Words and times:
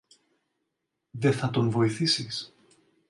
Δε 1.11 1.31
θα 1.31 1.49
τον 1.49 1.69
βοηθήσεις; 1.69 2.55